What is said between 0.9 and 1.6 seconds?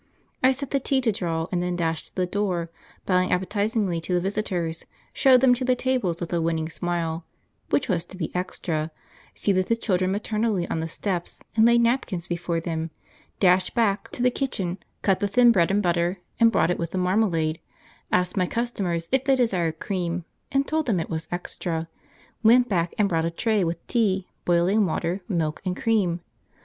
to draw,